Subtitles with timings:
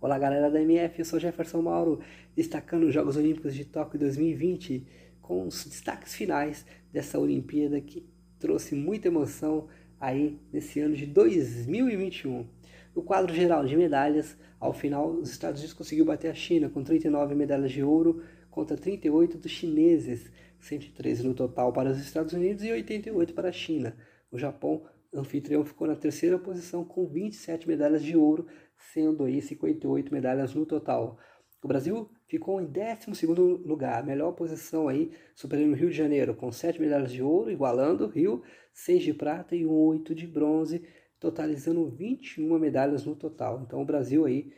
[0.00, 2.00] Olá galera da MF, eu sou Jefferson Mauro,
[2.34, 4.86] destacando os Jogos Olímpicos de Tóquio 2020
[5.20, 8.08] com os destaques finais dessa Olimpíada que
[8.40, 9.68] trouxe muita emoção
[10.00, 12.46] aí nesse ano de 2021.
[12.94, 16.84] No quadro geral de medalhas, ao final, os Estados Unidos conseguiu bater a China com
[16.84, 20.30] 39 medalhas de ouro contra 38 dos chineses,
[20.60, 23.96] 113 no total para os Estados Unidos e 88 para a China.
[24.30, 28.46] O Japão, anfitrião, ficou na terceira posição com 27 medalhas de ouro,
[28.92, 31.18] sendo aí 58 medalhas no total.
[31.62, 33.26] O Brasil ficou em 12
[33.64, 38.04] lugar, melhor posição aí, superando o Rio de Janeiro, com 7 medalhas de ouro, igualando
[38.04, 38.42] o Rio,
[38.74, 40.82] 6 de prata e 8 de bronze,
[41.22, 43.62] totalizando 21 medalhas no total.
[43.62, 44.52] Então o Brasil aí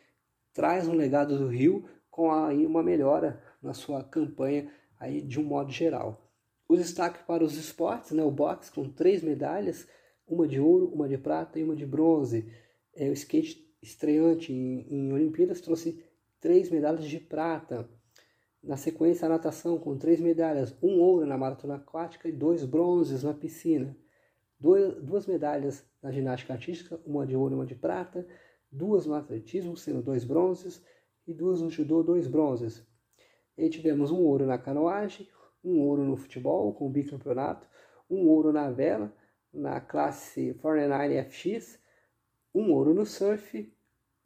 [0.55, 5.44] traz um legado do Rio com aí uma melhora na sua campanha aí de um
[5.44, 6.27] modo geral.
[6.66, 9.86] O destaque para os esportes, né, o boxe com três medalhas,
[10.27, 12.50] uma de ouro, uma de prata e uma de bronze.
[12.94, 16.03] É, o skate estreante em, em Olimpíadas trouxe
[16.41, 17.86] três medalhas de prata.
[18.62, 23.22] Na sequência, a natação com três medalhas, um ouro na maratona aquática e dois bronzes
[23.22, 23.94] na piscina
[24.58, 28.27] duas, medalhas na ginástica artística, uma de ouro e uma de prata,
[28.70, 30.83] duas no atletismo, sendo dois bronzes,
[31.27, 32.86] e duas no judô, dois bronzes.
[33.56, 35.28] E tivemos um ouro na canoagem,
[35.62, 37.66] um ouro no futebol, com o bicampeonato,
[38.10, 39.14] um ouro na vela,
[39.52, 41.78] na classe 49FX,
[42.55, 43.72] um ouro no surf,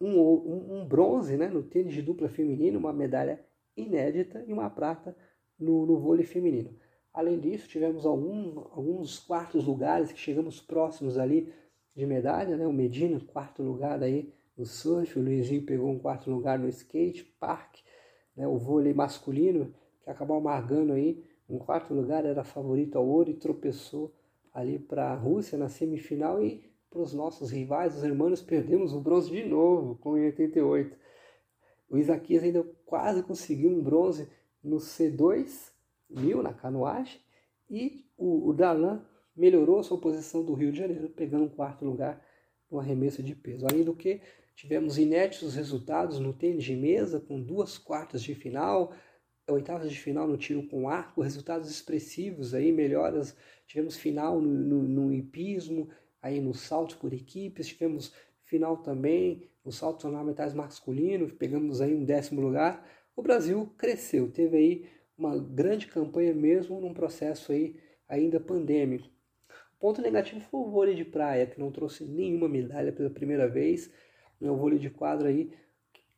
[0.01, 3.45] um, um, um bronze né, no tênis de dupla feminino, uma medalha
[3.77, 5.17] inédita e uma prata
[5.59, 6.77] no, no vôlei feminino.
[7.19, 11.53] Além disso, tivemos algum, alguns quartos lugares que chegamos próximos ali
[11.93, 12.65] de medalha, né?
[12.65, 17.25] O Medina, quarto lugar aí no surf, o Luizinho pegou um quarto lugar no skate
[17.41, 17.79] park,
[18.37, 18.47] né?
[18.47, 23.35] O vôlei masculino, que acabou amargando aí, um quarto lugar era favorito ao ouro e
[23.35, 24.15] tropeçou
[24.55, 29.01] ali para a Rússia na semifinal e para os nossos rivais, os irmãos, perdemos o
[29.01, 30.97] bronze de novo, com 88.
[31.91, 34.29] O Isaquias ainda quase conseguiu um bronze
[34.63, 35.77] no C2,
[36.09, 37.21] mil na canoagem
[37.71, 39.05] e o, o Darlan
[39.37, 42.25] melhorou a sua posição do Rio de Janeiro, pegando um quarto lugar
[42.71, 43.67] no arremesso de peso.
[43.67, 44.21] Além do que,
[44.55, 48.93] tivemos inéditos resultados no tênis de mesa, com duas quartas de final,
[49.49, 53.37] oitavas de final no tiro com arco, resultados expressivos aí, melhoras.
[53.67, 55.89] Tivemos final no, no, no hipismo,
[56.21, 58.13] aí no salto por equipes, tivemos
[58.45, 62.87] final também no salto ornamentais masculino, pegamos aí um décimo lugar.
[63.15, 64.87] O Brasil cresceu, teve aí
[65.19, 67.77] uma grande campanha mesmo num processo aí
[68.09, 69.09] ainda pandêmico.
[69.75, 73.49] O ponto negativo foi o vôlei de praia, que não trouxe nenhuma medalha pela primeira
[73.49, 73.91] vez.
[74.41, 75.53] O vôlei de quadro aí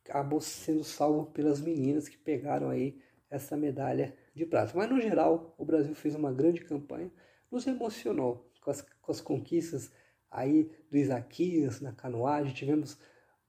[0.05, 4.73] acabou sendo salvo pelas meninas que pegaram aí essa medalha de prata.
[4.75, 7.11] Mas no geral, o Brasil fez uma grande campanha,
[7.51, 9.91] nos emocionou com as, com as conquistas
[10.29, 12.97] aí do Isaquias na canoagem, tivemos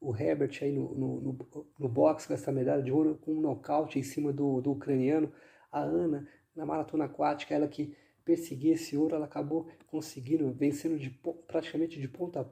[0.03, 3.41] o Herbert aí no, no, no, no boxe com essa medalha de ouro, com um
[3.41, 5.33] nocaute em cima do, do ucraniano.
[5.71, 11.11] A Ana, na maratona aquática, ela que perseguia esse ouro, ela acabou conseguindo, vencendo de,
[11.47, 12.45] praticamente de ponta a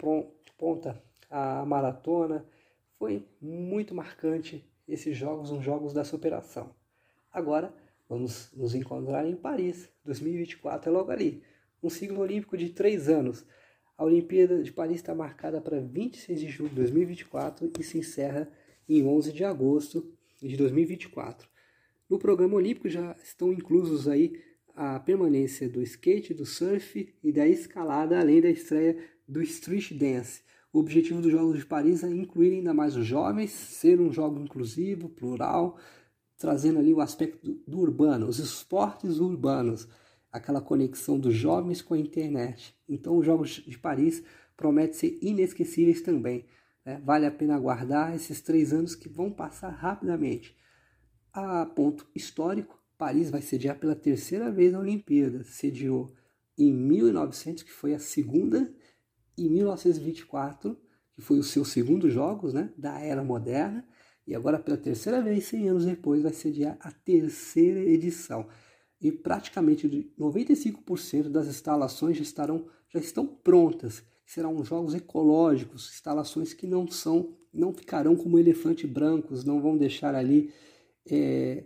[0.57, 2.47] ponta a maratona.
[2.99, 6.71] Foi muito marcante esses jogos, uns jogos da superação.
[7.33, 7.75] Agora,
[8.09, 11.43] vamos nos encontrar em Paris, 2024, é logo ali.
[11.83, 13.45] Um ciclo olímpico de três anos
[14.01, 18.51] a Olimpíada de Paris está marcada para 26 de julho de 2024 e se encerra
[18.89, 21.47] em 11 de agosto de 2024.
[22.09, 24.41] No programa olímpico já estão inclusos aí
[24.75, 28.97] a permanência do skate, do surf e da escalada, além da estreia
[29.29, 30.41] do street dance.
[30.73, 34.41] O objetivo dos Jogos de Paris é incluir ainda mais os jovens, ser um jogo
[34.41, 35.79] inclusivo, plural,
[36.39, 39.87] trazendo ali o aspecto do urbano, os esportes urbanos
[40.33, 42.75] aquela conexão dos jovens com a internet.
[42.89, 44.23] Então, os Jogos de Paris
[44.57, 46.47] prometem ser inesquecíveis também.
[46.85, 47.01] Né?
[47.05, 50.57] Vale a pena aguardar esses três anos que vão passar rapidamente.
[51.33, 55.43] A ponto histórico, Paris vai sediar pela terceira vez a Olimpíada.
[55.45, 56.13] Sediou
[56.57, 58.73] em 1900, que foi a segunda,
[59.37, 60.79] e 1924,
[61.15, 63.87] que foi o seu segundo Jogos né, da era moderna,
[64.27, 68.47] e agora pela terceira vez, 100 anos depois, vai sediar a terceira edição
[69.01, 69.89] e praticamente
[70.19, 74.03] 95% das instalações já, estarão, já estão prontas.
[74.27, 80.15] Serão jogos ecológicos, instalações que não são, não ficarão como elefante brancos, não vão deixar
[80.15, 80.53] ali
[81.11, 81.65] é,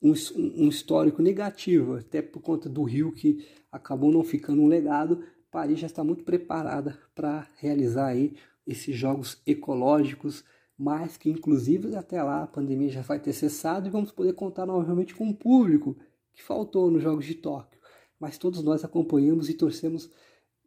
[0.00, 5.24] um, um histórico negativo, até por conta do rio que acabou não ficando um legado.
[5.50, 8.36] Paris já está muito preparada para realizar aí
[8.66, 10.44] esses jogos ecológicos,
[10.76, 14.66] mas que inclusive até lá a pandemia já vai ter cessado e vamos poder contar
[14.66, 15.96] novamente com o público
[16.34, 17.80] que faltou nos Jogos de Tóquio.
[18.18, 20.10] Mas todos nós acompanhamos e torcemos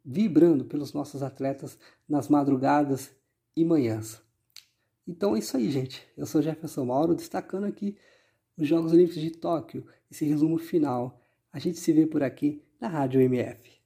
[0.03, 1.77] vibrando pelos nossos atletas
[2.07, 3.11] nas madrugadas
[3.55, 4.21] e manhãs.
[5.07, 6.07] Então é isso aí, gente.
[6.15, 7.97] Eu sou Jefferson Mauro, destacando aqui
[8.57, 11.21] os Jogos Olímpicos de Tóquio, esse resumo final.
[11.51, 13.76] A gente se vê por aqui na Rádio MF.